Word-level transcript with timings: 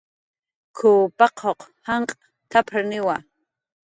"K""uw 0.77 1.03
paquq 1.17 1.59
janq' 1.85 2.17
t'aprniwa" 2.49 3.15